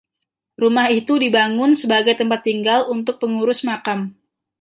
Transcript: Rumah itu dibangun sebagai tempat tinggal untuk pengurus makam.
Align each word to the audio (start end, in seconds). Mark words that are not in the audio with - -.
Rumah 0.61 0.87
itu 0.99 1.13
dibangun 1.23 1.71
sebagai 1.81 2.15
tempat 2.19 2.39
tinggal 2.47 2.79
untuk 2.95 3.15
pengurus 3.21 3.59
makam. 3.69 3.99